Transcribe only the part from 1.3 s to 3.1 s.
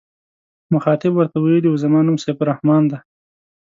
ویلي و زما نوم سیف الرحمن دی.